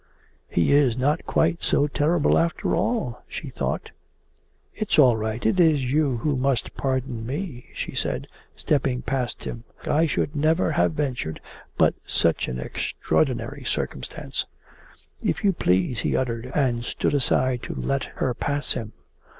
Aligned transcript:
'He 0.49 0.71
is 0.73 0.97
not 0.97 1.27
quite 1.27 1.61
so 1.61 1.85
terrible, 1.85 2.35
after 2.39 2.75
all,' 2.75 3.21
she 3.27 3.49
thought. 3.51 3.91
'It's 4.73 4.97
all 4.97 5.15
right. 5.15 5.45
It 5.45 5.59
is 5.59 5.91
you 5.91 6.17
who 6.17 6.37
must 6.37 6.73
pardon 6.73 7.23
me,' 7.23 7.67
she 7.75 7.93
said, 7.93 8.25
stepping 8.55 9.03
past 9.03 9.43
him. 9.43 9.63
'I 9.85 10.07
should 10.07 10.35
never 10.35 10.71
have 10.71 10.93
ventured, 10.93 11.39
but 11.77 11.93
such 12.03 12.47
an 12.47 12.57
extraordinary 12.59 13.63
circumstance...' 13.63 14.47
'If 15.21 15.43
you 15.43 15.53
please!' 15.53 15.99
he 15.99 16.17
uttered, 16.17 16.51
and 16.55 16.83
stood 16.83 17.13
aside 17.13 17.61
to 17.61 17.75
let 17.75 18.05
her 18.15 18.33
pass 18.33 18.73
him. 18.73 18.93